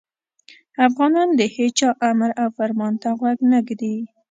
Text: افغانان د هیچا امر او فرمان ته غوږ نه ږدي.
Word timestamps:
افغانان 0.87 1.29
د 1.39 1.41
هیچا 1.55 1.89
امر 2.09 2.31
او 2.41 2.47
فرمان 2.57 2.93
ته 3.01 3.09
غوږ 3.19 3.37
نه 3.51 3.59
ږدي. 3.67 3.95